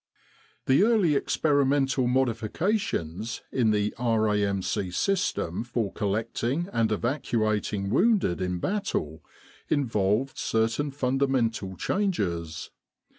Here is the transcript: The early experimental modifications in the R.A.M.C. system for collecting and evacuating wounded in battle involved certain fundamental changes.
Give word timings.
The 0.65 0.81
early 0.81 1.13
experimental 1.13 2.07
modifications 2.07 3.43
in 3.51 3.69
the 3.69 3.93
R.A.M.C. 3.99 4.89
system 4.89 5.63
for 5.63 5.93
collecting 5.93 6.67
and 6.73 6.91
evacuating 6.91 7.91
wounded 7.91 8.41
in 8.41 8.57
battle 8.57 9.23
involved 9.69 10.39
certain 10.39 10.89
fundamental 10.89 11.77
changes. 11.77 12.71